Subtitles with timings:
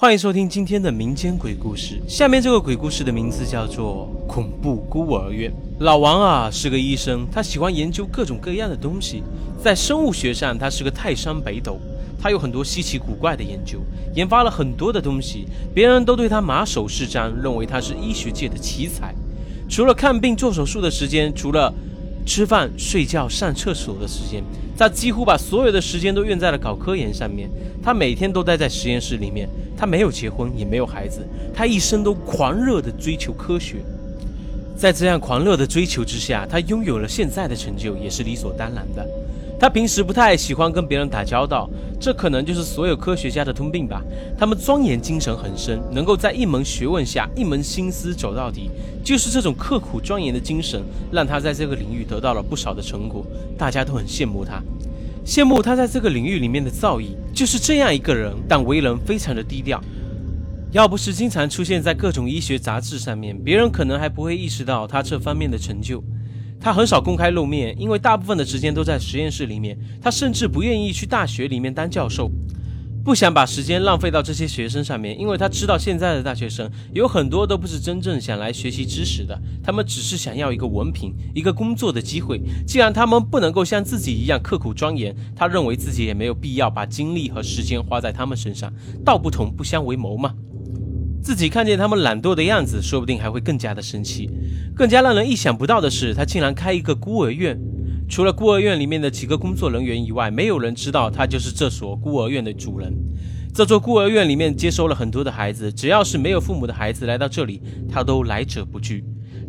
[0.00, 2.00] 欢迎收听今天的民间鬼故事。
[2.08, 5.50] 下面这个鬼故事的名字叫做《恐怖孤儿院》。
[5.80, 9.22] 老王啊是个医生，他喜欢研究各种各样的东西。
[9.62, 11.78] 在生物学上，他是个泰山北斗。
[12.18, 13.80] 他有很多稀奇古怪的研究，
[14.14, 19.14] 研发了很多的东西，别人都对他马首是瞻，认为他是医学界的奇才。
[19.68, 21.70] 除了看病、做手术的时间，除了
[22.24, 24.42] 吃饭、睡觉、上厕所的时间，
[24.78, 27.50] 他几乎把所有的时间都用在了搞科研上面。
[27.82, 29.46] 他每天都待在实验室里面。
[29.80, 33.76] 他没有结婚，也没有孩子，他一生都狂热地追求科学。
[34.76, 39.06] 在这样狂热的追求之下，他拥有了现在的成就，也是理所当然的。
[39.58, 41.66] 他平时不太喜欢跟别人打交道，
[41.98, 44.02] 这可能就是所有科学家的通病吧。
[44.38, 48.70] 他们钻研精神很深，能够在一门学问下一门心思走到底。
[49.02, 53.24] 就是这种刻苦钻研的精神，让他在这个领域得到了不少的成果，
[53.56, 54.62] 大家都很羡慕他。
[55.24, 59.82] 羡慕他在这个领域里面的造诣，就是这样一个人，但为人非常的低调。
[60.72, 66.02] 要不是经常出现在各种医学杂志上面，别人可能还不会意识到他这方面的成就。
[66.60, 69.76] 他很少公开露面，因为大部分的时间都在实验室里面。
[70.00, 72.30] 他甚至不愿意去大学里面当教授。
[73.02, 82.40] 不想把时间浪费到这些学生上面，因为他知道现在的大学生有很多都不是真正想来学习知识的，他们只是想要一个文凭、一个工作的机会。
[82.66, 88.70] 既然他们不能够像自己一样刻苦钻研，他认为自己也没有必要把精力和时间花在他们身上。
[89.04, 90.34] 道不同不相为谋嘛。
[91.22, 94.30] 自己看见他们懒惰的样子，说不定还会更加的生气。
[94.74, 97.58] 更加让人意想不到的是，他竟然开一个孤儿院。
[98.10, 102.92] 除了孤儿院里面的几个工作人员以外，没有人知道他就是这所孤儿院的主人。
[103.54, 109.04] 这座孤儿院里面接收了很多的孩子，只要是没有父母的孩子来到这里，他都来者不拒。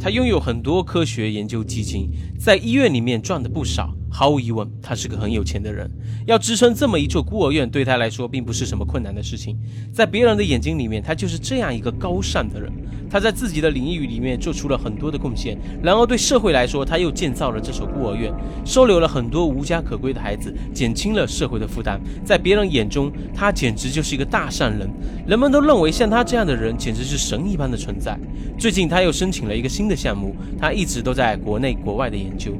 [0.00, 3.94] 他拥有很多科学研究基金，在医院里面赚的不少。
[4.10, 5.90] 毫无疑问，他是个很有钱的人。
[6.26, 9.58] 要支撑这么一座孤儿院，对他来说并不是什么困难的事情。
[9.92, 12.72] 在别人的眼睛里面，他就是这样一个高尚的人。
[13.08, 18.32] 他在自己的领域里面做出了很多的贡献，然而对社会来说，他又建造了这所孤儿院，
[18.64, 22.00] 收留了很多无家可归的孩子，减轻了社会的负担。
[22.24, 24.90] 在别人眼中，他简直就是一个大善人。
[25.26, 28.18] 人们都认为像他这样的人简直是神一般的存在。
[28.58, 32.52] 最近，他又申请了一个新的项目，他一直都在国内国外的研究。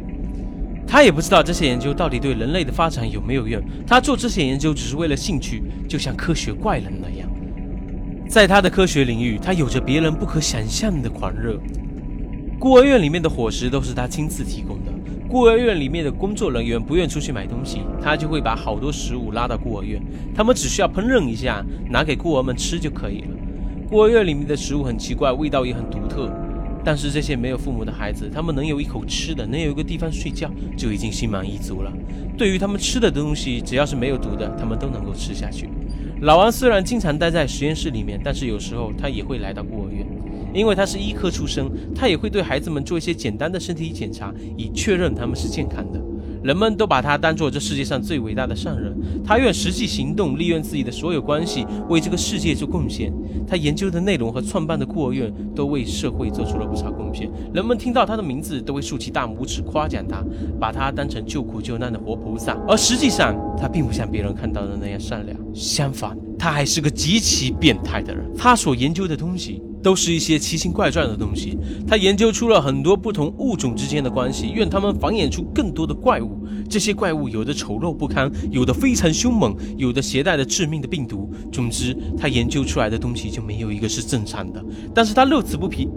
[0.86, 3.60] 他也不知道这些研究到底对人类的发展有没有用。
[3.86, 7.28] 他做这些研究只是为了兴趣，就像科学怪人那样。
[8.28, 11.58] 在他的科学领域，他有着别人不可想象的狂热。
[12.58, 14.92] 孤儿院里面的伙食都是他亲自提供的。
[15.28, 20.00] 孤儿院里面的工作人员不愿出去买东西，他就会把好多食物拉到孤儿院，
[20.34, 23.36] 他们只需要烹饪一下，拿给孤儿们吃就可以了。
[23.88, 26.32] 孤儿院里面的食物很奇怪，味道也很独特。
[26.86, 31.92] 但是这些没有父母的孩子，他们能有一口吃的，能有一个地方睡觉，就已经心满意足了。
[32.38, 35.68] 对于他们吃的东西，只要是没有毒的，他们都能够吃下去。
[36.20, 40.06] 老王虽然经常待在实验室里面，但是有时候他也会来到孤儿院，
[40.54, 46.00] 因为他是医科出身，他也会对孩子们做一些简单的身体检查，以确认他们是健康的。
[46.46, 53.12] 人们都把他当做这世界上最伟大的善人，他愿实际行动，利用自己的所有关系为这个世界做贡献。
[53.48, 57.28] 他研究的内容和创办的孤儿院都为社会做出了不少贡献。
[57.52, 60.22] 人们听到他的名字都会竖起大拇指夸奖他，
[60.60, 62.56] 把他当成救苦救难的活菩萨。
[62.68, 68.24] 而实际上，他并不像别人看到的那样善良，相反，他还是个极其变态的人。
[68.38, 69.60] 他所研究的东西。
[69.86, 71.56] 都是一些奇形怪状的东西。
[71.86, 76.44] 他研究出了很多不同物种之间的关系，愿他们繁衍出更多的怪物。
[76.68, 81.32] 这些怪物有的丑陋不堪，有的非常凶猛，有的携带了致命的病毒。
[81.52, 84.60] 总之，他研究出来的东西就没有一个是正常的。
[84.92, 85.88] 但是他乐此不疲。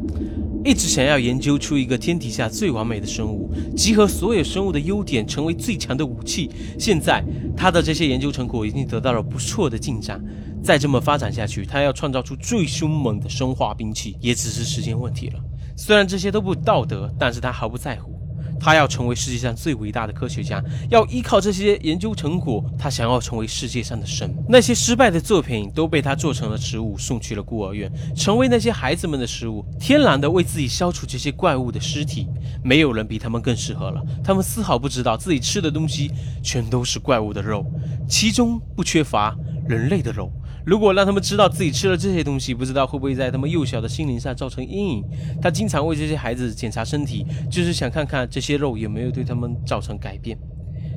[0.63, 6.51] 一直想要研究出一个天底下最完美的生物，集合所有生物的优点，成为最强的武器。
[6.77, 7.23] 现在
[7.57, 10.21] 他的这些研究成果已经得到了不错的进展，
[10.63, 15.39] 再这么发展下去，他要创造出最凶猛的生化兵器，也只是时间问题了。
[15.75, 18.17] 虽然这些都不道德，但是他毫不在乎。
[18.61, 24.35] 他要成为世界上最伟大的科学家，要依靠这些研究成果，他想要成为世界上的神。
[24.49, 32.27] 那些失败的作品都被他做成了食物，送去了孤儿院，成为那些孩子们的食物，天然的为自己消除这些怪物的尸体。
[32.61, 34.03] 没有人比他们更适合了。
[34.21, 36.11] 他们丝毫不知道自己吃的东西
[36.43, 37.65] 全都是怪物的肉，
[38.09, 39.33] 其中不缺乏
[39.69, 40.29] 人类的肉。
[40.65, 45.03] 如果让他们知道自己吃了这些东西，不知道会不会在他们幼小的心灵上造成阴影。
[45.41, 50.37] 他经常为这些孩子检查身体，就是想看看这些肉有没有对他们造成改变，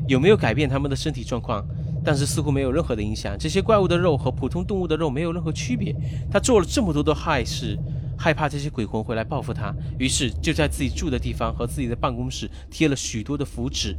[0.07, 1.65] 有没有改变他们的身体状况。
[2.05, 3.37] 但是似乎没有任何的影响。
[3.39, 5.95] 这些怪物的肉和普通动物的肉没有任何区别。
[6.29, 7.79] 他做了这么多的害事。
[8.19, 13.97] 害怕这些鬼魂会来报复他，于是就在自己住的地方和自己的办公室贴了许多的符纸。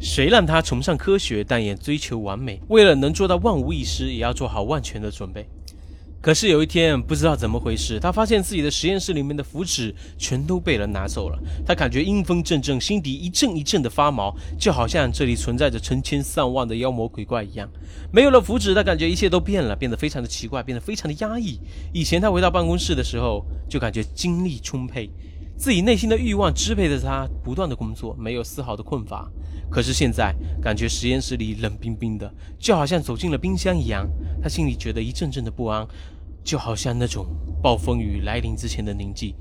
[0.00, 2.60] 谁让他崇尚科学，但也追求完美？
[2.68, 5.48] 为了能做到万无一失，也要做好万全的准备。
[6.20, 11.38] 可是有一天，不知道怎么回事，他发现自己的实验室里面的符纸全都被人拿走了。
[11.64, 17.68] 他感觉阴风阵阵，心底一阵一阵的发毛，就好像这里存在着成千上万的妖魔鬼怪一样。
[18.10, 21.60] 没有了符纸，他感觉一切都变了，变得非常的奇怪，变得非常的压抑。
[21.92, 25.08] 以前他回到办公室的时候，就感觉精力充沛。
[25.56, 29.30] 自己内心的欲望支配着他不断的工作，没有丝毫的困乏。
[29.70, 34.06] 可是现在感觉实验室里冷冰冰的，就好像走进了冰箱一样。
[34.42, 35.86] 他心里觉得一阵阵的不安，
[36.44, 37.26] 就好像那种
[37.62, 39.34] 暴风雨来临之前的宁静。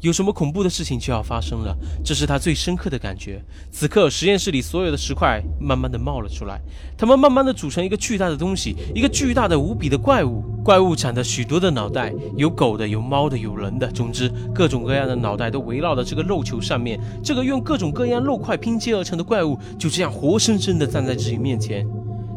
[0.00, 3.42] 有什么恐怖的事情就要发生了，这是他最深刻的感觉。
[3.70, 6.60] 此刻，实验室里所有的石块慢慢的冒了出来，
[6.96, 10.44] 它们慢慢的组成一个巨大的东西，一个巨大的无比的怪物。
[10.64, 17.00] 怪物长着许多的脑袋，有狗的，有猫的，有人的，总之各种各样的脑袋都围绕在这个肉球上面。
[17.24, 21.86] 这个用各种各样肉块拼接而成的怪物就这样活生生的站在自己面前。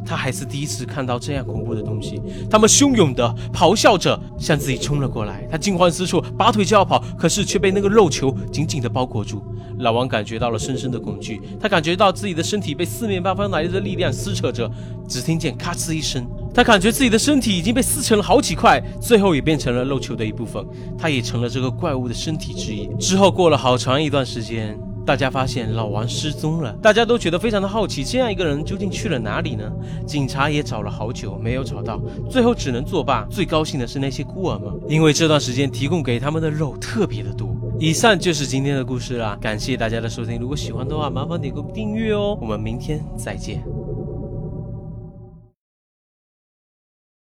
[0.06, 5.48] 他还是第一次看到这样恐怖的东西，他们汹涌的咆哮着向自己冲了过来。
[5.50, 9.44] 他惊慌失措，拔腿就要跑，可是却被那个肉球紧紧的包裹住。
[9.80, 14.70] 老王感觉到了深深的恐惧，他感觉到自己的身体被四面八方来的力量撕扯着。
[15.08, 20.66] 只听见咔哧一声，他感觉自己的身体已经被撕成了好几块，最后也变成了肉球的一部分。
[20.98, 22.88] 他也成了这个怪物的身体之一。
[22.98, 24.80] 之后过了好长一段时间。
[25.06, 29.72] 大家发现老王失踪了，大家都觉得非常的好奇，这样一个人究竟去了哪里呢？
[30.06, 33.26] 警察也找了好久，没有找到，最后只能作罢。
[33.30, 37.50] 最高兴的是那些孤儿们，因为这段时间提供给他们的肉特别的多。
[37.80, 42.38] 以上就是今天的故事啦，感谢大家的收听，如果喜欢的话，麻烦点个订阅哦。
[42.40, 43.81] 我们明天再见。